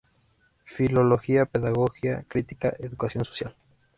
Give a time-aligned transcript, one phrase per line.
[0.65, 3.55] Filología, pedagogía crítica, educación social.